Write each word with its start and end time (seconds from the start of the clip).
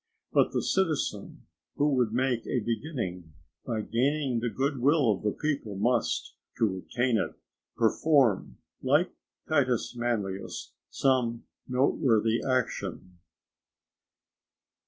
But 0.33 0.51
the 0.51 0.63
citizen 0.63 1.45
who 1.75 1.93
would 1.93 2.11
make 2.11 2.47
a 2.47 2.59
beginning 2.59 3.33
by 3.67 3.81
gaining 3.81 4.39
the 4.39 4.49
good 4.49 4.79
will 4.79 5.11
of 5.11 5.21
the 5.21 5.29
people, 5.31 5.75
must, 5.75 6.33
to 6.57 6.75
obtain 6.75 7.19
it, 7.19 7.35
perform, 7.77 8.57
like 8.81 9.13
Titus 9.47 9.95
Manlius, 9.95 10.73
some 10.89 11.43
noteworthy 11.67 12.41
action. 12.43 13.19